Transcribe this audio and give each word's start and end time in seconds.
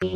Damas 0.00 0.14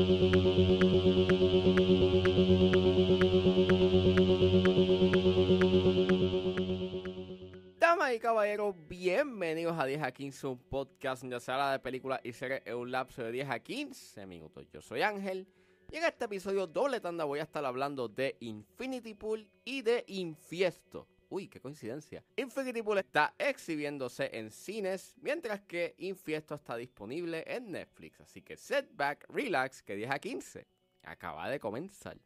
y 8.14 8.18
caballeros, 8.18 8.74
bienvenidos 8.88 9.78
a 9.78 9.84
10 9.84 10.02
a 10.02 10.10
15, 10.10 10.46
un 10.46 10.58
podcast 10.58 11.20
donde 11.20 11.38
se 11.38 11.52
habla 11.52 11.72
de 11.72 11.80
películas 11.80 12.20
y 12.24 12.32
series 12.32 12.62
en 12.64 12.76
un 12.76 12.90
lapso 12.90 13.24
de 13.24 13.32
10 13.32 13.50
a 13.50 13.58
15 13.58 14.24
minutos. 14.24 14.66
Yo 14.72 14.80
soy 14.80 15.02
Ángel 15.02 15.46
y 15.92 15.98
en 15.98 16.04
este 16.04 16.24
episodio 16.24 16.66
doble 16.66 17.00
tanda 17.00 17.24
voy 17.24 17.40
a 17.40 17.42
estar 17.42 17.62
hablando 17.66 18.08
de 18.08 18.38
Infinity 18.40 19.12
Pool 19.12 19.46
y 19.66 19.82
de 19.82 20.02
Infiesto. 20.06 21.06
Uy, 21.30 21.48
qué 21.48 21.60
coincidencia. 21.60 22.22
Infinity 22.36 22.82
está 22.96 23.34
exhibiéndose 23.38 24.30
en 24.32 24.50
cines, 24.50 25.14
mientras 25.20 25.60
que 25.62 25.94
Infiesto 25.98 26.54
está 26.54 26.76
disponible 26.76 27.44
en 27.46 27.70
Netflix. 27.72 28.20
Así 28.20 28.42
que 28.42 28.56
setback, 28.56 29.26
relax, 29.28 29.82
que 29.82 29.96
10 29.96 30.10
a 30.10 30.18
15 30.18 30.66
acaba 31.02 31.48
de 31.48 31.58
comenzar. 31.58 32.16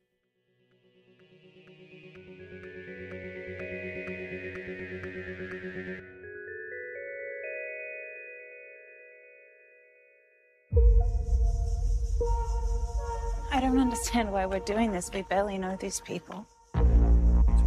I 13.50 13.60
don't 13.60 13.78
understand 13.78 14.30
why 14.30 14.46
we're 14.46 14.60
doing 14.60 14.92
this. 14.92 15.10
We 15.12 15.22
barely 15.22 15.58
know 15.58 15.76
these 15.76 16.00
people. 16.00 16.46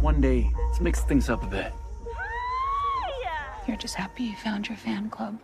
It's 0.02 0.04
one 0.04 0.20
day. 0.20 0.50
Let's 0.66 0.80
mix 0.80 1.00
things 1.04 1.30
up 1.30 1.44
a 1.44 1.46
bit. 1.46 1.72
You're 3.68 3.76
just 3.76 3.94
happy 3.94 4.24
you 4.24 4.34
found 4.34 4.66
your 4.66 4.76
fan 4.76 5.08
club. 5.08 5.38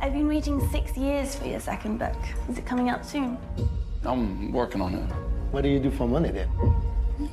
I've 0.00 0.12
been 0.12 0.26
waiting 0.26 0.60
six 0.72 0.96
years 0.96 1.36
for 1.36 1.46
your 1.46 1.60
second 1.60 1.98
book. 1.98 2.16
Is 2.48 2.58
it 2.58 2.66
coming 2.66 2.88
out 2.88 3.06
soon? 3.06 3.38
I'm 4.02 4.50
working 4.50 4.80
on 4.80 4.94
it. 4.94 5.06
What 5.52 5.62
do 5.62 5.68
you 5.68 5.78
do 5.78 5.92
for 5.92 6.08
money 6.08 6.32
then? 6.32 6.48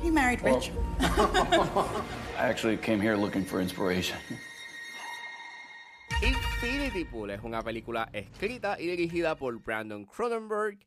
You 0.04 0.12
married 0.12 0.40
rich. 0.42 0.70
I 1.00 2.04
actually 2.38 2.76
came 2.76 3.00
here 3.00 3.16
looking 3.16 3.44
for 3.44 3.60
inspiration. 3.60 4.16
Infinity 6.22 7.06
Pool 7.06 7.30
es 7.30 7.40
una 7.42 7.60
película 7.60 8.08
escrita 8.12 8.76
y 8.78 8.86
dirigida 8.86 9.34
por 9.34 9.58
Brandon 9.58 10.04
Cronenberg 10.04 10.78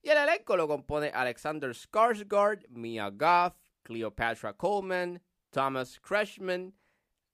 y 0.00 0.10
el 0.10 0.18
elenco 0.18 0.56
lo 0.56 0.68
compone 0.68 1.10
Alexander 1.12 1.70
Skarsgård, 1.70 2.68
Mia 2.70 3.10
Goth, 3.10 3.61
Cleopatra 3.82 4.52
Coleman, 4.54 5.20
Thomas 5.50 6.00
Kretschmann, 6.00 6.72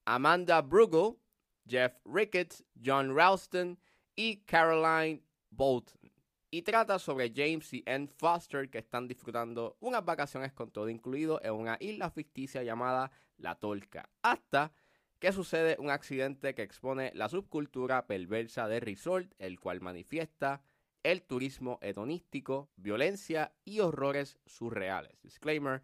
Amanda 0.06 0.62
Brugel, 0.62 1.18
Jeff 1.66 1.92
Ricketts, 2.04 2.64
John 2.82 3.14
Ralston 3.14 3.78
y 4.16 4.38
Caroline 4.46 5.22
Bolton. 5.50 6.10
Y 6.50 6.62
trata 6.62 6.98
sobre 6.98 7.30
James 7.34 7.72
y 7.74 7.84
Ann 7.86 8.08
Foster 8.08 8.70
que 8.70 8.78
están 8.78 9.06
disfrutando 9.06 9.76
unas 9.80 10.04
vacaciones 10.04 10.52
con 10.54 10.70
todo 10.70 10.88
incluido 10.88 11.40
en 11.42 11.52
una 11.52 11.76
isla 11.78 12.10
ficticia 12.10 12.62
llamada 12.62 13.10
La 13.36 13.54
Tolca. 13.56 14.08
Hasta 14.22 14.72
que 15.18 15.32
sucede 15.32 15.76
un 15.78 15.90
accidente 15.90 16.54
que 16.54 16.62
expone 16.62 17.12
la 17.14 17.28
subcultura 17.28 18.06
perversa 18.06 18.66
de 18.66 18.80
resort, 18.80 19.30
el 19.38 19.60
cual 19.60 19.80
manifiesta 19.80 20.62
el 21.02 21.22
turismo 21.22 21.78
hedonístico, 21.82 22.70
violencia 22.76 23.52
y 23.64 23.80
horrores 23.80 24.38
surreales. 24.46 25.20
Disclaimer, 25.22 25.82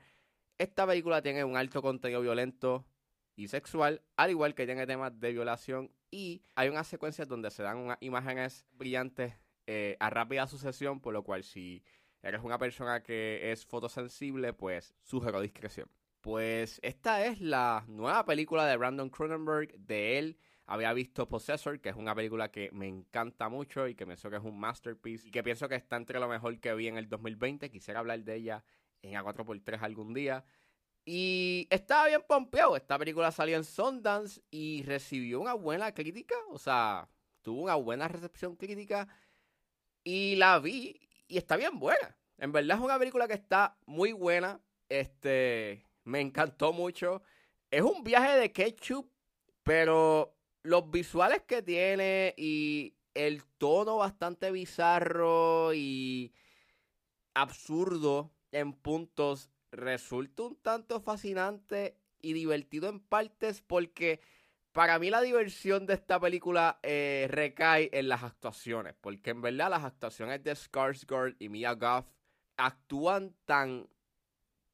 esta 0.58 0.86
película 0.86 1.22
tiene 1.22 1.44
un 1.44 1.56
alto 1.56 1.83
contenido 1.83 2.20
violento 2.20 2.86
y 3.36 3.48
sexual, 3.48 4.02
al 4.16 4.30
igual 4.30 4.55
que 4.55 4.66
tiene 4.66 4.86
temas 4.86 5.19
de 5.19 5.33
violación 5.33 5.91
y 6.11 6.42
hay 6.55 6.69
unas 6.69 6.86
secuencias 6.86 7.27
donde 7.27 7.50
se 7.50 7.62
dan 7.62 7.78
unas 7.78 7.98
imágenes 8.00 8.64
brillantes 8.72 9.34
eh, 9.66 9.96
a 9.98 10.11
rápida 10.11 10.46
sucesión, 10.46 11.00
por 11.00 11.12
lo 11.12 11.24
cual 11.24 11.42
si 11.42 11.83
eres 12.22 12.42
una 12.42 12.58
persona 12.58 13.02
que 13.02 13.50
es 13.50 13.66
fotosensible, 13.66 14.52
pues 14.52 14.94
sugiero 15.02 15.41
discreción. 15.41 15.88
Pues 16.20 16.78
esta 16.83 17.27
es 17.27 17.41
la 17.41 17.84
nueva 17.89 18.24
película 18.24 18.64
de 18.66 18.77
Brandon 18.77 19.11
Cronenberg. 19.11 19.77
De 19.79 20.18
él 20.18 20.39
había 20.67 20.92
visto 20.92 21.29
Possessor, 21.29 21.80
que 21.80 21.90
es 21.90 21.96
una 21.96 22.14
película 22.14 22.50
que 22.50 22.70
me 22.73 22.89
encanta 22.89 23.48
mucho 23.48 23.89
y 23.89 23.95
que 23.95 24.06
pienso 24.06 24.30
que 24.30 24.36
es 24.36 24.42
un 24.42 24.58
masterpiece 24.58 25.29
y 25.29 25.30
que 25.30 25.42
pienso 25.42 25.68
que 25.68 25.74
está 25.74 25.96
entre 25.96 26.20
lo 26.20 26.29
mejor 26.29 26.58
que 26.61 26.74
vi 26.74 26.89
en 26.89 26.96
el 26.96 27.08
2020. 27.08 27.70
Quisiera 27.70 28.00
hablar 28.00 28.23
de 28.23 28.36
ella 28.36 28.64
en 29.05 29.15
A4x3 29.15 29.83
algún 29.83 30.15
día. 30.15 30.45
Y 31.05 31.67
estaba 31.70 32.09
bien 32.09 32.23
pompeado. 32.27 32.77
Esta 32.77 32.98
película 32.98 33.31
salió 33.31 33.57
en 33.57 33.65
Sundance 33.65 34.41
y 34.51 34.83
recibió 34.85 35.41
una 35.41 35.55
buena 35.55 35.92
crítica. 35.92 36.35
O 36.51 36.59
sea, 36.59 37.09
tuvo 37.42 37.63
una 37.63 37.75
buena 37.75 38.09
recepción 38.09 38.57
crítica. 38.57 39.07
Y 40.03 40.37
la 40.37 40.59
vi 40.59 40.98
y 41.29 41.37
está 41.37 41.57
bien 41.57 41.79
buena. 41.79 42.17
En 42.39 42.53
verdad 42.53 42.79
es 42.79 42.85
una 42.85 42.98
película 42.98 43.29
que 43.29 43.35
está 43.35 43.77
muy 43.87 44.13
buena. 44.13 44.61
Este, 44.89 45.86
me 46.05 46.21
encantó 46.21 46.73
mucho. 46.73 47.23
Es 47.71 47.83
un 47.83 48.03
viaje 48.03 48.39
de 48.39 48.53
ketchup, 48.53 49.11
pero 49.63 50.35
los 50.63 50.91
visuales 50.91 51.42
que 51.42 51.63
tiene 51.63 52.35
y 52.36 52.95
el 53.13 53.45
tono 53.59 53.97
bastante 53.97 54.51
bizarro 54.51 55.75
y 55.75 56.33
absurdo 57.35 58.33
en 58.55 58.73
puntos 58.73 59.51
resulta 59.73 60.45
un 60.45 60.57
tanto 60.57 61.01
fascinante 61.01 61.98
y 62.23 62.33
divertido 62.33 62.89
en 62.89 63.01
partes 63.01 63.61
porque 63.61 64.20
para 64.73 64.98
mí 64.98 65.11
la 65.11 65.20
diversión 65.20 65.87
de 65.87 65.95
esta 65.95 66.19
película 66.20 66.79
eh, 66.83 67.27
recae 67.31 67.91
en 67.92 68.09
las 68.09 68.23
actuaciones, 68.23 68.95
porque 69.01 69.31
en 69.31 69.42
verdad 69.42 69.70
las 69.70 69.85
actuaciones 69.85 70.42
de 70.42 70.53
Skarsgård 70.53 71.37
y 71.39 71.48
Mia 71.48 71.75
Goth 71.75 72.07
actúan 72.57 73.35
tan 73.45 73.89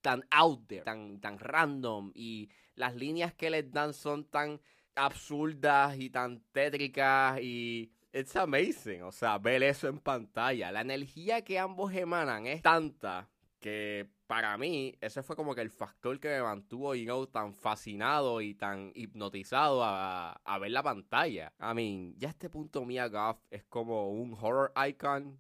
tan 0.03 0.25
out 0.31 0.67
there, 0.69 0.83
tan 0.83 1.21
tan 1.21 1.39
random 1.39 2.13
y 2.15 2.51
las 2.75 2.95
líneas 2.95 3.35
que 3.35 3.51
les 3.51 3.71
dan 3.71 3.95
son 3.95 4.25
tan 4.25 4.61
absurdas 4.95 5.99
y 5.99 6.11
tan 6.11 6.41
tétricas 6.53 7.41
y 7.41 7.93
it's 8.13 8.37
amazing, 8.37 9.03
o 9.03 9.13
sea, 9.13 9.39
ver 9.39 9.63
eso 9.63 9.89
en 9.89 9.99
pantalla, 9.99 10.71
la 10.71 10.83
energía 10.83 11.43
que 11.43 11.59
ambos 11.59 11.95
emanan 11.95 12.47
es 12.47 12.61
tanta 12.61 13.30
que 13.61 14.09
para 14.27 14.57
mí 14.59 14.97
ese 15.01 15.23
fue 15.23 15.37
como 15.37 15.55
que 15.55 15.61
el 15.61 15.71
factor 15.71 16.19
que 16.19 16.29
me 16.29 16.43
mantuvo, 16.43 16.95
you 16.95 17.05
know, 17.05 17.27
tan 17.27 17.55
fascinado 17.55 18.41
y 18.41 18.55
tan 18.55 18.91
hipnotizado 18.95 19.85
a, 19.85 20.33
a 20.33 20.59
ver 20.59 20.73
la 20.73 20.83
pantalla. 20.83 21.53
I 21.61 21.75
mean, 21.75 22.15
ya 22.19 22.31
este 22.31 22.49
punto 22.49 22.85
Mia 22.85 23.07
Goth 23.09 23.41
es 23.51 23.65
como 23.65 24.11
un 24.11 24.35
horror 24.35 24.73
icon. 24.89 25.39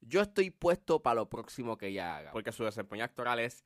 Yo 0.00 0.20
estoy 0.20 0.50
puesto 0.50 1.00
para 1.00 1.14
lo 1.14 1.30
próximo 1.30 1.78
que 1.78 1.88
ella 1.88 2.16
haga, 2.16 2.32
porque 2.32 2.52
su 2.52 2.64
desempeño 2.64 3.04
actoral 3.04 3.38
es 3.38 3.64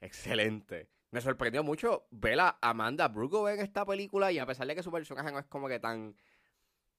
excelente. 0.00 0.88
Me 1.10 1.20
sorprendió 1.20 1.62
mucho 1.62 2.08
ver 2.10 2.40
a 2.40 2.58
Amanda 2.60 3.06
Brugel 3.08 3.54
en 3.54 3.60
esta 3.60 3.84
película 3.84 4.32
y 4.32 4.38
a 4.38 4.46
pesar 4.46 4.66
de 4.66 4.74
que 4.74 4.82
su 4.82 4.90
personaje 4.90 5.30
no 5.30 5.38
es 5.38 5.46
como 5.46 5.68
que 5.68 5.78
tan... 5.78 6.16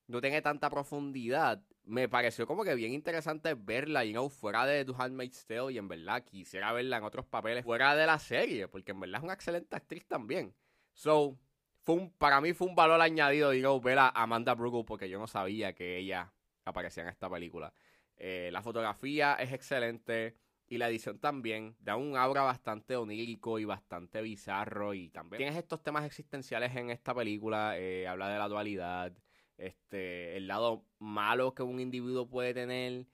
no 0.08 0.22
tiene 0.22 0.42
tanta 0.42 0.70
profundidad, 0.70 1.62
me 1.84 2.10
pareció 2.10 2.48
como 2.48 2.64
que 2.64 2.76
bien 2.76 2.94
interesante 2.94 3.54
verla, 3.54 4.06
y 4.06 4.14
no 4.14 4.30
fuera 4.30 4.66
de 4.66 4.86
The 4.86 4.94
Handmaid's 4.98 5.46
Tale 5.46 5.74
y 5.74 5.78
en 5.78 5.88
verdad 5.88 6.24
quisiera 6.24 6.72
verla 6.74 6.98
en 6.98 7.04
otros 7.04 7.26
papeles 7.26 7.64
fuera 7.64 7.96
de 7.96 8.06
la 8.06 8.20
serie, 8.20 8.68
porque 8.68 8.92
en 8.92 9.00
verdad 9.00 9.20
es 9.20 9.24
una 9.24 9.34
excelente 9.34 9.76
actriz 9.76 10.06
también. 10.08 10.54
So, 10.94 11.38
fue 11.82 11.96
un, 11.96 12.12
para 12.12 12.42
mí 12.42 12.54
fue 12.54 12.68
un 12.68 12.76
valor 12.76 13.02
añadido, 13.02 13.52
digo, 13.52 13.80
ver 13.80 14.00
a 14.00 14.10
Amanda 14.10 14.56
Brugel 14.56 14.86
porque 14.86 15.10
yo 15.10 15.20
no 15.20 15.28
sabía 15.28 15.74
que 15.74 15.98
ella 15.98 16.34
aparecía 16.64 17.04
en 17.04 17.10
esta 17.10 17.30
película. 17.30 17.74
Eh, 18.18 18.50
la 18.52 18.62
fotografía 18.62 19.36
es 19.36 19.52
excelente 19.52 20.36
y 20.68 20.78
la 20.78 20.90
edición 20.90 21.20
también 21.20 21.76
da 21.80 21.96
un 21.96 22.18
aura 22.18 22.42
bastante 22.42 22.96
onírico 22.96 23.60
y 23.60 23.66
bastante 23.66 24.22
bizarro 24.22 24.94
y 24.94 25.10
también 25.10 25.38
tienes 25.38 25.58
estos 25.58 25.84
temas 25.84 26.06
existenciales 26.06 26.76
en 26.76 26.90
esta 26.90 27.14
película, 27.14 27.78
eh, 27.78 28.08
habla 28.08 28.30
de 28.30 28.40
la 28.40 28.48
dualidad, 28.48 29.14
este, 29.58 30.38
el 30.38 30.48
lado 30.48 30.86
malo 31.00 31.54
que 31.54 31.64
un 31.64 31.80
individuo 31.80 32.28
puede 32.28 32.54
tener. 32.54 33.08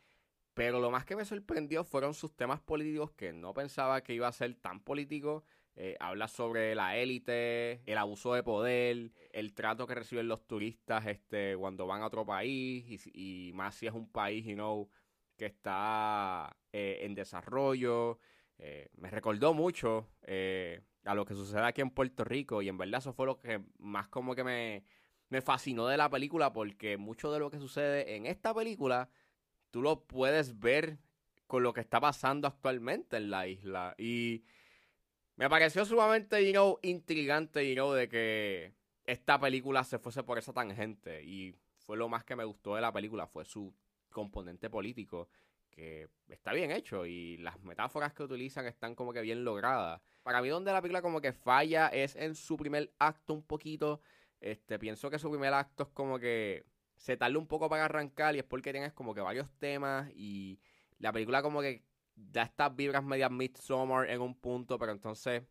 Pero 0.54 0.80
lo 0.80 0.92
más 0.92 1.06
que 1.06 1.16
me 1.16 1.26
sorprendió 1.26 1.84
fueron 1.84 2.14
sus 2.14 2.36
temas 2.36 2.60
políticos 2.60 3.12
que 3.12 3.32
no 3.32 3.54
pensaba 3.54 4.02
que 4.02 4.14
iba 4.14 4.28
a 4.28 4.34
ser 4.34 4.54
tan 4.56 4.82
político. 4.82 5.44
Eh, 5.76 5.96
habla 6.02 6.28
sobre 6.28 6.76
la 6.76 6.98
élite, 6.98 7.82
el 7.90 7.98
abuso 7.98 8.34
de 8.34 8.44
poder, 8.44 9.12
el 9.32 9.54
trato 9.54 9.88
que 9.88 9.96
reciben 9.96 10.28
los 10.28 10.46
turistas 10.46 11.08
este, 11.08 11.56
cuando 11.56 11.88
van 11.88 12.02
a 12.02 12.08
otro 12.08 12.26
país 12.26 13.08
y, 13.14 13.52
más 13.54 13.76
si 13.76 13.88
es 13.88 13.94
un 13.94 14.12
país, 14.12 14.46
you 14.46 14.56
know, 14.56 14.90
que 15.38 15.46
está 15.46 16.56
eh, 16.74 17.00
en 17.04 17.16
desarrollo. 17.16 18.20
Eh, 18.58 18.90
me 18.98 19.10
recordó 19.10 19.54
mucho 19.54 20.10
a 21.06 21.16
lo 21.16 21.26
que 21.26 21.34
sucede 21.34 21.64
aquí 21.64 21.82
en 21.82 21.90
Puerto 21.90 22.26
Rico 22.26 22.62
y 22.62 22.68
en 22.68 22.78
verdad 22.78 23.00
eso 23.00 23.14
fue 23.14 23.26
lo 23.26 23.40
que 23.40 23.64
más 23.80 24.10
como 24.10 24.36
que 24.36 24.44
me, 24.44 24.84
me 25.32 25.42
fascinó 25.42 25.88
de 25.88 25.98
la 25.98 26.10
película 26.10 26.52
porque 26.52 26.98
mucho 26.98 27.32
de 27.32 27.40
lo 27.40 27.50
que 27.50 27.58
sucede 27.58 28.16
en 28.16 28.26
esta 28.26 28.54
película 28.54 29.10
tú 29.72 29.82
lo 29.82 30.04
puedes 30.04 30.60
ver 30.60 31.00
con 31.48 31.64
lo 31.64 31.74
que 31.74 31.80
está 31.80 32.02
pasando 32.02 32.50
actualmente 32.50 33.16
en 33.16 33.32
la 33.32 33.48
isla 33.48 33.96
y 33.98 34.44
me 35.38 35.50
pareció 35.50 35.86
sumamente 35.86 36.46
you 36.46 36.52
know, 36.52 36.80
intrigante 36.82 37.68
you 37.68 37.76
know, 37.76 37.94
de 37.94 38.10
que 38.10 38.74
esta 39.06 39.40
película 39.40 39.86
se 39.86 40.00
fuese 40.00 40.22
por 40.22 40.38
esa 40.38 40.52
tangente 40.52 41.24
y 41.24 41.56
fue 41.78 41.96
lo 41.96 42.10
más 42.10 42.26
que 42.26 42.36
me 42.36 42.44
gustó 42.44 42.76
de 42.76 42.82
la 42.82 42.92
película 42.92 43.26
fue 43.26 43.46
su 43.46 43.74
componente 44.10 44.70
político 44.70 45.30
que 45.70 46.10
está 46.28 46.52
bien 46.52 46.72
hecho 46.72 47.06
y 47.06 47.38
las 47.38 47.58
metáforas 47.62 48.14
que 48.14 48.24
utilizan 48.24 48.66
están 48.66 48.94
como 48.94 49.14
que 49.14 49.22
bien 49.22 49.46
logradas. 49.46 50.02
Para 50.22 50.42
mí 50.42 50.50
donde 50.50 50.74
la 50.74 50.82
película 50.82 51.02
como 51.02 51.22
que 51.22 51.32
falla 51.32 51.88
es 51.88 52.18
en 52.18 52.36
su 52.36 52.58
primer 52.58 52.92
acto 53.00 53.34
un 53.34 53.44
poquito. 53.44 54.02
Este, 54.42 54.80
pienso 54.80 55.10
que 55.12 55.20
su 55.20 55.30
primer 55.30 55.54
acto 55.54 55.84
es 55.84 55.90
como 55.90 56.18
que 56.20 56.66
se 56.98 57.16
tarda 57.16 57.38
un 57.38 57.48
poco 57.48 57.70
para 57.70 57.86
arrancar 57.86 58.36
y 58.36 58.40
es 58.40 58.44
porque 58.44 58.72
tienes 58.72 58.92
como 58.92 59.14
que 59.14 59.22
varios 59.22 59.50
temas 59.60 60.12
y 60.16 60.60
la 60.98 61.14
película 61.14 61.42
como 61.42 61.62
que 61.62 61.84
da 62.16 62.44
estas 62.44 62.76
vibras 62.76 63.04
medias 63.04 63.32
Midsommar 63.32 64.10
en 64.10 64.22
un 64.22 64.36
punto, 64.36 64.78
pero 64.78 64.92
entonces 64.92 65.44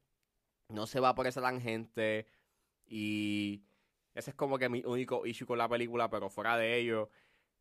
no 0.69 0.87
se 0.87 1.01
va 1.01 1.15
por 1.15 1.27
esa 1.27 1.41
tangente 1.41 2.27
y 2.87 3.63
ese 4.15 4.31
es 4.31 4.37
como 4.37 4.59
que 4.59 4.69
mi 4.69 4.83
único 4.85 5.25
issue 5.25 5.47
con 5.47 5.59
la 5.59 5.69
película, 5.69 6.11
pero 6.11 6.29
fuera 6.29 6.57
de 6.57 6.77
ello, 6.77 7.11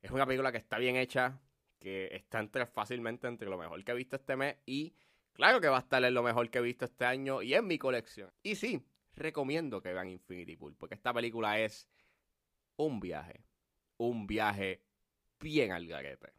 es 0.02 0.12
una 0.12 0.26
película 0.26 0.52
que 0.52 0.58
está 0.58 0.80
bien 0.80 0.96
hecha, 0.96 1.40
que 1.80 2.10
está 2.12 2.40
entre 2.40 2.66
fácilmente 2.66 3.28
entre 3.28 3.50
lo 3.50 3.58
mejor 3.58 3.84
que 3.84 3.92
he 3.92 3.96
visto 3.96 4.16
este 4.16 4.36
mes 4.36 4.58
y 4.66 4.96
claro 5.34 5.62
que 5.62 5.70
va 5.70 5.78
a 5.78 5.82
estar 5.82 6.04
en 6.04 6.14
lo 6.14 6.24
mejor 6.24 6.50
que 6.50 6.58
he 6.58 6.62
visto 6.62 6.86
este 6.86 7.06
año 7.06 7.42
y 7.44 7.54
en 7.54 7.68
mi 7.68 7.78
colección. 7.78 8.32
Y 8.44 8.56
sí, 8.56 8.84
recomiendo 9.20 9.82
que 9.82 9.94
vean 9.94 10.10
Infinity 10.10 10.56
Pool, 10.56 10.76
porque 10.76 10.96
esta 10.96 11.14
película 11.14 11.60
es 11.60 11.88
un 12.78 13.00
viaje, 13.00 13.44
un 13.98 14.26
viaje 14.26 14.82
bien 15.40 15.72
al 15.72 15.86
garete. 15.86 16.34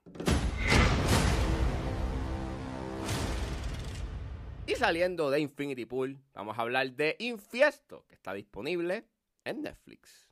Y 4.66 4.74
saliendo 4.74 5.30
de 5.30 5.40
Infinity 5.40 5.84
Pool, 5.84 6.18
vamos 6.32 6.58
a 6.58 6.62
hablar 6.62 6.92
de 6.92 7.16
Infiesto, 7.18 8.06
que 8.08 8.14
está 8.14 8.32
disponible 8.32 9.04
en 9.44 9.62
Netflix. 9.62 10.28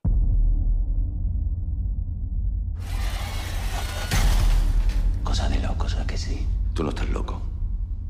Cosa 5.24 5.48
de 5.48 5.60
locos, 5.60 5.94
¿a 5.96 6.06
que 6.06 6.16
sí? 6.16 6.46
Tú 6.74 6.82
no 6.84 6.90
estás 6.90 7.08
loco. 7.10 7.57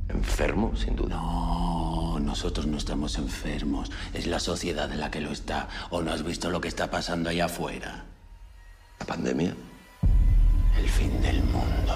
Enfermo, 0.09 0.75
sin 0.75 0.97
duda. 0.97 1.17
No, 1.17 2.19
nosotros 2.21 2.67
no 2.67 2.79
estamos 2.79 3.19
enfermos. 3.19 3.91
Es 4.15 4.27
la 4.27 4.41
sociedad 4.41 4.91
la 4.93 5.11
que 5.11 5.21
lo 5.21 5.31
está. 5.31 5.69
¿O 5.91 6.03
no 6.03 6.13
has 6.13 6.25
visto 6.25 6.51
lo 6.51 6.61
que 6.61 6.69
está 6.69 6.91
pasando 6.91 7.31
allá 7.31 7.47
afuera? 7.47 8.05
¿La 9.01 9.07
pandemia? 9.07 9.55
El 10.79 10.89
fin 10.89 11.21
del 11.21 11.43
mundo. 11.45 11.95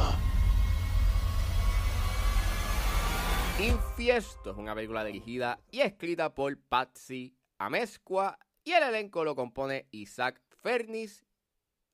Infiesto 3.61 4.50
es 4.50 4.56
una 4.56 4.75
película 4.75 5.05
dirigida 5.05 5.61
y 5.70 5.81
escrita 5.81 6.35
por 6.35 6.58
Patsy 6.58 7.37
Amezcua 7.58 8.38
y 8.65 8.73
el 8.73 8.82
elenco 8.82 9.25
lo 9.25 9.37
compone 9.37 9.87
Isaac 9.91 10.41
Fernis, 10.62 11.25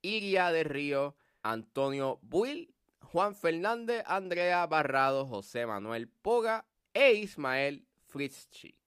Iria 0.00 0.50
de 0.50 0.64
Río, 0.64 1.17
Antonio 1.43 2.21
Buil, 2.23 2.75
Juan 3.00 3.35
Fernández, 3.35 4.03
Andrea 4.06 4.67
Barrado, 4.67 5.27
José 5.27 5.67
Manuel 5.67 6.09
Poga 6.09 6.67
e 6.93 7.15
Ismael 7.15 7.87
Fritzchi. 8.06 8.79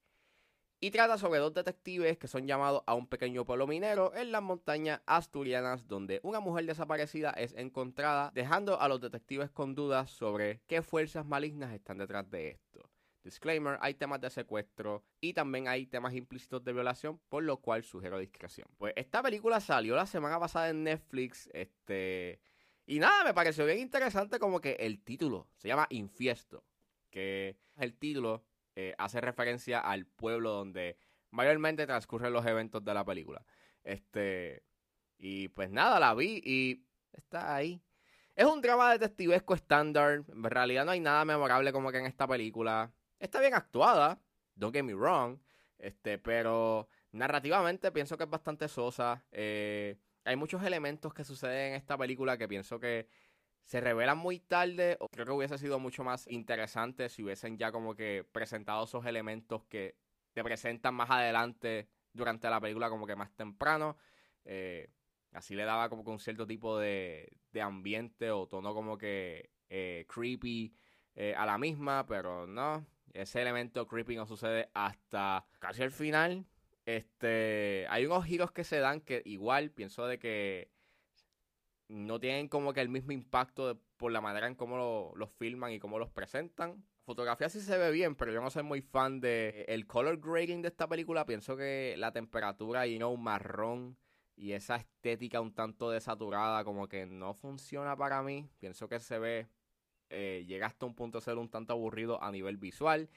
Y 0.80 0.90
trata 0.90 1.16
sobre 1.16 1.38
dos 1.38 1.54
detectives 1.54 2.18
que 2.18 2.26
son 2.26 2.46
llamados 2.46 2.82
a 2.86 2.94
un 2.94 3.06
pequeño 3.06 3.44
pueblo 3.44 3.68
minero 3.68 4.12
en 4.16 4.32
las 4.32 4.42
montañas 4.42 5.00
asturianas 5.06 5.86
donde 5.86 6.18
una 6.24 6.40
mujer 6.40 6.66
desaparecida 6.66 7.30
es 7.30 7.54
encontrada 7.54 8.32
dejando 8.34 8.80
a 8.80 8.88
los 8.88 9.00
detectives 9.00 9.50
con 9.50 9.76
dudas 9.76 10.10
sobre 10.10 10.60
qué 10.66 10.82
fuerzas 10.82 11.24
malignas 11.24 11.72
están 11.72 11.98
detrás 11.98 12.28
de 12.30 12.50
esto. 12.50 12.90
Disclaimer, 13.22 13.78
hay 13.80 13.94
temas 13.94 14.20
de 14.20 14.30
secuestro 14.30 15.04
y 15.20 15.34
también 15.34 15.68
hay 15.68 15.86
temas 15.86 16.14
implícitos 16.14 16.64
de 16.64 16.72
violación, 16.72 17.20
por 17.28 17.44
lo 17.44 17.58
cual 17.58 17.84
sugiero 17.84 18.18
discreción. 18.18 18.66
Pues 18.78 18.92
esta 18.96 19.22
película 19.22 19.60
salió 19.60 19.94
la 19.94 20.06
semana 20.06 20.40
pasada 20.40 20.70
en 20.70 20.82
Netflix, 20.82 21.48
este... 21.52 22.40
Y 22.86 22.98
nada, 22.98 23.24
me 23.24 23.34
pareció 23.34 23.64
bien 23.64 23.78
interesante 23.78 24.38
como 24.38 24.60
que 24.60 24.72
el 24.72 25.02
título 25.02 25.48
se 25.56 25.68
llama 25.68 25.86
Infiesto, 25.90 26.64
que 27.10 27.56
el 27.76 27.94
título 27.94 28.44
eh, 28.74 28.94
hace 28.98 29.20
referencia 29.20 29.80
al 29.80 30.06
pueblo 30.06 30.50
donde 30.50 30.96
mayormente 31.30 31.86
transcurren 31.86 32.32
los 32.32 32.46
eventos 32.46 32.84
de 32.84 32.94
la 32.94 33.04
película. 33.04 33.44
Este... 33.84 34.64
Y 35.24 35.48
pues 35.50 35.70
nada, 35.70 36.00
la 36.00 36.14
vi 36.14 36.42
y 36.44 36.84
está 37.12 37.54
ahí. 37.54 37.80
Es 38.34 38.44
un 38.44 38.60
drama 38.60 38.90
detectivesco 38.90 39.54
estándar. 39.54 40.24
En 40.26 40.42
realidad 40.42 40.84
no 40.84 40.90
hay 40.90 40.98
nada 40.98 41.24
memorable 41.24 41.72
como 41.72 41.92
que 41.92 41.98
en 41.98 42.06
esta 42.06 42.26
película. 42.26 42.92
Está 43.20 43.38
bien 43.38 43.54
actuada, 43.54 44.20
don't 44.56 44.74
get 44.74 44.82
me 44.82 44.94
wrong, 44.94 45.38
este, 45.78 46.18
pero 46.18 46.88
narrativamente 47.12 47.92
pienso 47.92 48.16
que 48.16 48.24
es 48.24 48.30
bastante 48.30 48.66
sosa. 48.66 49.24
Eh, 49.30 49.96
hay 50.24 50.36
muchos 50.36 50.62
elementos 50.62 51.12
que 51.14 51.24
suceden 51.24 51.70
en 51.70 51.74
esta 51.74 51.96
película 51.98 52.38
que 52.38 52.48
pienso 52.48 52.78
que 52.78 53.08
se 53.64 53.80
revelan 53.80 54.18
muy 54.18 54.40
tarde. 54.40 54.96
O 55.00 55.08
creo 55.08 55.26
que 55.26 55.32
hubiese 55.32 55.58
sido 55.58 55.78
mucho 55.78 56.04
más 56.04 56.26
interesante 56.28 57.08
si 57.08 57.22
hubiesen 57.22 57.58
ya 57.58 57.72
como 57.72 57.94
que 57.94 58.26
presentado 58.30 58.84
esos 58.84 59.04
elementos 59.06 59.64
que 59.64 59.96
te 60.32 60.42
presentan 60.42 60.94
más 60.94 61.10
adelante 61.10 61.88
durante 62.12 62.48
la 62.50 62.60
película 62.60 62.88
como 62.88 63.06
que 63.06 63.16
más 63.16 63.30
temprano. 63.34 63.96
Eh, 64.44 64.90
así 65.32 65.54
le 65.54 65.64
daba 65.64 65.88
como 65.88 66.04
que 66.04 66.10
un 66.10 66.18
cierto 66.18 66.46
tipo 66.46 66.78
de, 66.78 67.38
de 67.52 67.62
ambiente 67.62 68.30
o 68.30 68.46
tono 68.46 68.74
como 68.74 68.98
que 68.98 69.50
eh, 69.68 70.06
creepy 70.08 70.74
eh, 71.14 71.34
a 71.36 71.46
la 71.46 71.58
misma, 71.58 72.06
pero 72.06 72.46
no. 72.46 72.86
Ese 73.12 73.42
elemento 73.42 73.86
creepy 73.86 74.16
no 74.16 74.26
sucede 74.26 74.70
hasta 74.74 75.46
casi 75.58 75.82
el 75.82 75.90
final. 75.90 76.46
Este, 76.84 77.86
hay 77.88 78.06
unos 78.06 78.24
giros 78.24 78.52
que 78.52 78.64
se 78.64 78.78
dan 78.78 79.00
que 79.00 79.22
igual 79.24 79.70
pienso 79.70 80.06
de 80.06 80.18
que 80.18 80.70
no 81.88 82.18
tienen 82.18 82.48
como 82.48 82.72
que 82.72 82.80
el 82.80 82.88
mismo 82.88 83.12
impacto 83.12 83.68
de- 83.68 83.80
por 83.96 84.10
la 84.12 84.20
manera 84.20 84.46
en 84.46 84.54
cómo 84.54 85.12
los 85.14 85.30
filman 85.32 85.72
y 85.72 85.78
cómo 85.78 85.98
los 85.98 86.10
presentan. 86.10 86.84
Fotografía 87.04 87.48
sí 87.48 87.60
se 87.60 87.76
ve 87.78 87.90
bien, 87.90 88.14
pero 88.14 88.32
yo 88.32 88.40
no 88.40 88.50
soy 88.50 88.62
muy 88.62 88.80
fan 88.80 89.20
de 89.20 89.64
el 89.68 89.86
color 89.86 90.18
grading 90.20 90.62
de 90.62 90.68
esta 90.68 90.88
película. 90.88 91.26
Pienso 91.26 91.56
que 91.56 91.94
la 91.98 92.12
temperatura 92.12 92.86
y 92.86 92.98
no 92.98 93.10
un 93.10 93.22
marrón 93.22 93.96
y 94.36 94.52
esa 94.52 94.76
estética 94.76 95.40
un 95.40 95.52
tanto 95.54 95.90
desaturada 95.90 96.64
como 96.64 96.88
que 96.88 97.06
no 97.06 97.34
funciona 97.34 97.96
para 97.96 98.22
mí. 98.22 98.48
Pienso 98.58 98.88
que 98.88 98.98
se 99.00 99.18
ve 99.18 99.48
eh, 100.10 100.44
llega 100.46 100.66
hasta 100.66 100.86
un 100.86 100.94
punto 100.94 101.18
de 101.18 101.24
ser 101.24 101.38
un 101.38 101.48
tanto 101.50 101.72
aburrido 101.72 102.22
a 102.22 102.30
nivel 102.32 102.56
visual. 102.56 103.08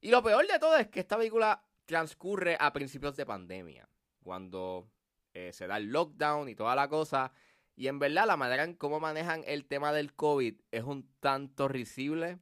Y 0.00 0.10
lo 0.10 0.22
peor 0.22 0.46
de 0.46 0.58
todo 0.58 0.76
es 0.76 0.88
que 0.88 1.00
esta 1.00 1.16
película 1.18 1.62
transcurre 1.86 2.56
a 2.60 2.72
principios 2.72 3.16
de 3.16 3.24
pandemia, 3.26 3.88
cuando 4.22 4.90
eh, 5.32 5.52
se 5.52 5.66
da 5.66 5.76
el 5.78 5.90
lockdown 5.90 6.48
y 6.48 6.54
toda 6.54 6.74
la 6.74 6.88
cosa. 6.88 7.32
Y 7.74 7.88
en 7.88 7.98
verdad 7.98 8.26
la 8.26 8.36
manera 8.36 8.64
en 8.64 8.74
cómo 8.74 9.00
manejan 9.00 9.42
el 9.46 9.66
tema 9.66 9.92
del 9.92 10.14
COVID 10.14 10.54
es 10.70 10.82
un 10.84 11.08
tanto 11.20 11.68
risible 11.68 12.38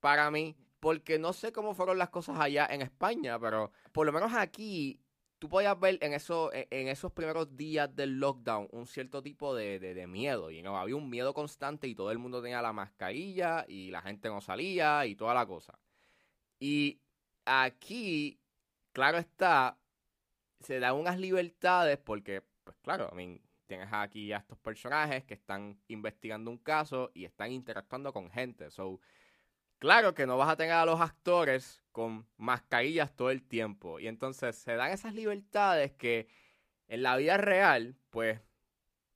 para 0.00 0.30
mí, 0.30 0.56
porque 0.80 1.18
no 1.18 1.32
sé 1.32 1.52
cómo 1.52 1.74
fueron 1.74 1.98
las 1.98 2.08
cosas 2.10 2.38
allá 2.40 2.66
en 2.70 2.80
España, 2.82 3.38
pero 3.38 3.70
por 3.92 4.06
lo 4.06 4.12
menos 4.12 4.32
aquí 4.32 5.00
tú 5.38 5.48
podías 5.48 5.78
ver 5.78 5.98
en, 6.02 6.12
eso, 6.14 6.52
en, 6.52 6.66
en 6.70 6.88
esos 6.88 7.12
primeros 7.12 7.56
días 7.56 7.94
del 7.94 8.18
lockdown 8.18 8.68
un 8.72 8.86
cierto 8.86 9.22
tipo 9.22 9.54
de, 9.54 9.78
de- 9.78 9.94
de 9.94 10.06
miedo. 10.06 10.50
Y 10.50 10.62
no 10.62 10.78
había 10.78 10.96
un 10.96 11.10
miedo 11.10 11.34
constante 11.34 11.86
y 11.88 11.94
todo 11.94 12.10
el 12.10 12.18
mundo 12.18 12.40
tenía 12.40 12.62
la 12.62 12.72
mascarilla 12.72 13.64
y 13.68 13.90
la 13.90 14.00
gente 14.02 14.28
no 14.28 14.40
salía 14.40 15.04
y 15.06 15.16
toda 15.16 15.34
la 15.34 15.46
cosa. 15.46 15.78
Y 16.58 17.00
aquí, 17.44 18.39
claro 18.92 19.18
está, 19.18 19.78
se 20.60 20.80
dan 20.80 20.94
unas 20.94 21.18
libertades 21.18 21.98
porque, 21.98 22.42
pues 22.64 22.76
claro, 22.82 23.08
I 23.12 23.16
mean, 23.16 23.40
tienes 23.66 23.88
aquí 23.92 24.32
a 24.32 24.38
estos 24.38 24.58
personajes 24.58 25.24
que 25.24 25.34
están 25.34 25.80
investigando 25.88 26.50
un 26.50 26.58
caso 26.58 27.10
y 27.14 27.24
están 27.24 27.52
interactuando 27.52 28.12
con 28.12 28.30
gente. 28.30 28.70
So, 28.70 29.00
claro 29.78 30.12
que 30.12 30.26
no 30.26 30.36
vas 30.36 30.50
a 30.50 30.56
tener 30.56 30.72
a 30.72 30.84
los 30.84 31.00
actores 31.00 31.82
con 31.92 32.26
mascarillas 32.36 33.14
todo 33.14 33.30
el 33.30 33.42
tiempo. 33.42 34.00
Y 34.00 34.08
entonces 34.08 34.56
se 34.56 34.74
dan 34.74 34.90
esas 34.90 35.14
libertades 35.14 35.92
que 35.92 36.28
en 36.88 37.04
la 37.04 37.16
vida 37.16 37.36
real, 37.36 37.96
pues, 38.10 38.40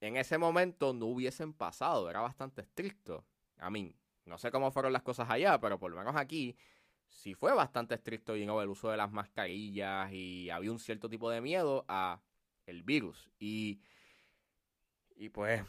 en 0.00 0.16
ese 0.16 0.38
momento 0.38 0.92
no 0.92 1.06
hubiesen 1.06 1.52
pasado. 1.52 2.08
Era 2.08 2.20
bastante 2.20 2.62
estricto. 2.62 3.24
A 3.58 3.70
mí, 3.70 3.96
no 4.24 4.38
sé 4.38 4.50
cómo 4.50 4.70
fueron 4.70 4.92
las 4.92 5.02
cosas 5.02 5.28
allá, 5.30 5.58
pero 5.58 5.80
por 5.80 5.90
lo 5.90 5.96
menos 5.96 6.14
aquí 6.14 6.56
sí 7.14 7.34
fue 7.34 7.54
bastante 7.54 7.94
estricto 7.94 8.36
you 8.36 8.44
know, 8.44 8.60
el 8.60 8.68
uso 8.68 8.90
de 8.90 8.96
las 8.96 9.10
mascarillas 9.10 10.12
y 10.12 10.50
había 10.50 10.72
un 10.72 10.78
cierto 10.78 11.08
tipo 11.08 11.30
de 11.30 11.40
miedo 11.40 11.84
a 11.88 12.20
el 12.66 12.82
virus. 12.82 13.30
Y, 13.38 13.80
y 15.16 15.28
pues 15.30 15.62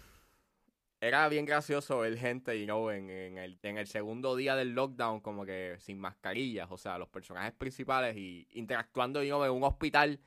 era 1.00 1.28
bien 1.30 1.46
gracioso 1.46 2.00
ver 2.00 2.18
gente, 2.18 2.60
you 2.60 2.66
know, 2.66 2.90
en, 2.90 3.10
en 3.10 3.38
el, 3.38 3.60
en 3.62 3.78
el 3.78 3.88
segundo 3.88 4.36
día 4.36 4.56
del 4.56 4.74
lockdown 4.74 5.22
como 5.22 5.46
que 5.46 5.76
sin 5.80 6.00
mascarillas, 6.00 6.68
o 6.72 6.78
sea, 6.78 6.98
los 6.98 7.10
personajes 7.10 7.54
principales 7.54 8.18
y 8.18 8.48
interactuando 8.52 9.24
you 9.24 9.30
know, 9.30 9.46
en 9.46 9.52
un 9.52 9.64
hospital. 9.64 10.20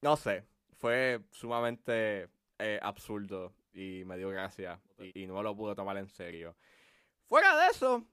No 0.00 0.16
sé, 0.16 0.44
fue 0.78 1.20
sumamente 1.30 2.28
eh, 2.58 2.78
absurdo 2.80 3.54
y 3.72 4.04
me 4.04 4.16
dio 4.16 4.30
gracia 4.30 4.80
y, 4.98 5.22
y 5.22 5.26
no 5.26 5.42
lo 5.42 5.56
pude 5.56 5.74
tomar 5.74 5.96
en 5.96 6.08
serio. 6.08 6.56
Fuera 7.28 7.56
de 7.56 7.68
eso, 7.68 8.06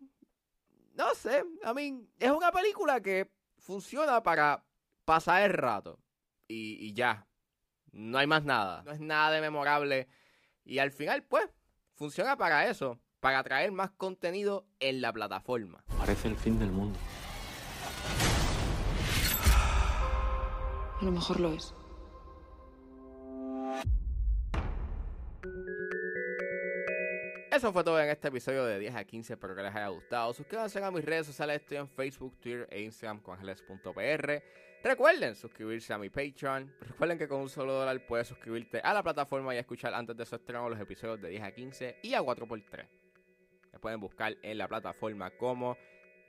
no 1.00 1.15
sé, 1.15 1.46
I 1.63 1.74
mean, 1.74 2.10
es 2.20 2.29
una 2.29 2.51
película 2.51 3.00
que 3.00 3.32
funciona 3.58 4.22
para 4.22 4.65
pasar 5.06 5.44
el 5.44 5.53
rato 5.53 5.98
y, 6.46 6.74
y 6.86 6.94
ya, 6.94 7.25
no 7.94 8.18
hay 8.18 8.27
más 8.27 8.44
nada, 8.44 8.84
no 8.84 8.91
es 8.91 9.00
nada 9.00 9.32
de 9.32 9.39
memorable 9.39 10.10
y 10.65 10.79
al 10.79 10.91
final 10.91 11.24
pues 11.24 11.50
funciona 11.96 12.36
para 12.36 12.68
eso. 12.68 13.00
para 13.22 13.44
traer 13.44 13.72
más 13.72 13.91
contenido 13.91 14.65
en 14.79 15.01
la 15.01 15.12
plataforma. 15.12 15.84
Parece 15.98 16.27
el 16.27 16.38
fin 16.38 16.58
del 16.60 16.72
mundo. 16.72 16.98
A 21.01 21.06
lo 21.06 21.12
mejor 21.12 21.39
lo 21.39 21.53
es. 21.53 21.74
Eso 27.60 27.74
fue 27.74 27.84
todo 27.84 28.00
en 28.00 28.10
este 28.10 28.30
episodio 28.30 28.63
de 28.63 28.80
10 28.80 28.96
a 28.96 29.04
15, 29.04 29.34
espero 29.34 29.54
que 29.54 29.62
les 29.62 29.75
haya 29.75 29.89
gustado. 29.89 30.34
Suscríbanse 30.34 30.82
a 30.82 30.89
mis 30.92 31.04
redes 31.04 31.28
sociales, 31.28 31.60
estoy 31.60 31.75
en 31.75 31.89
Facebook, 31.89 32.39
Twitter 32.39 32.66
e 32.72 32.84
Instagram 32.84 33.20
con 33.20 33.34
ángeles.pr. 33.34 34.44
Recuerden 34.82 35.36
suscribirse 35.36 35.92
a 35.92 35.98
mi 35.98 36.10
Patreon. 36.10 36.74
Recuerden 36.80 37.18
que 37.18 37.28
con 37.28 37.42
un 37.42 37.50
solo 37.50 37.74
dólar 37.74 38.00
puedes 38.08 38.30
suscribirte 38.30 38.80
a 38.80 38.94
la 38.94 39.04
plataforma 39.04 39.54
y 39.54 39.58
escuchar 39.58 39.94
antes 39.94 40.16
de 40.16 40.25
su 40.25 40.38
estreno 40.38 40.70
los 40.70 40.80
episodios 40.80 41.20
de 41.20 41.32
10 41.32 41.44
a 41.44 41.51
15 41.51 41.98
y 42.01 42.13
a 42.13 42.22
4x3. 42.22 42.88
Me 43.74 43.80
pueden 43.80 44.00
buscar 44.00 44.38
en 44.42 44.58
la 44.58 44.70
plataforma 44.70 45.30
como 45.32 45.75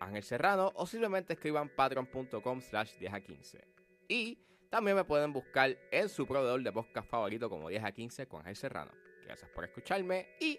Ángel 0.01 0.25
Serrano 0.25 0.73
o 0.75 0.85
simplemente 0.85 1.35
escriban 1.35 1.69
patreon.com 1.69 2.61
slash 2.61 2.95
10 2.99 3.15
a 3.15 3.21
15. 3.21 3.65
Y 4.09 4.37
también 4.69 4.97
me 4.97 5.05
pueden 5.05 5.33
buscar 5.33 5.79
en 5.93 6.09
su 6.09 6.27
proveedor 6.27 6.61
de 6.61 6.73
podcast 6.73 7.09
favorito 7.09 7.49
como 7.49 7.69
10 7.69 7.85
a 7.85 7.93
15 7.93 8.27
con 8.27 8.41
Ángel 8.41 8.57
Serrano. 8.57 8.91
Gracias 9.25 9.49
por 9.53 9.63
escucharme 9.63 10.31
y 10.41 10.59